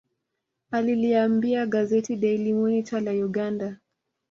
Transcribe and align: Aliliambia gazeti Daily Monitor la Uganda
Aliliambia 0.71 1.65
gazeti 1.65 2.15
Daily 2.15 2.53
Monitor 2.53 3.01
la 3.01 3.11
Uganda 3.11 3.77